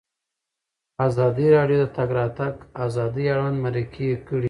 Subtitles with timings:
[1.07, 2.53] ازادي راډیو د د تګ راتګ
[2.85, 4.39] ازادي اړوند مرکې کړي.